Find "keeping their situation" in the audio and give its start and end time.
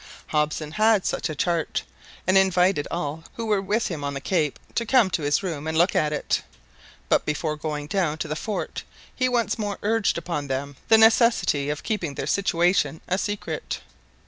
11.83-12.99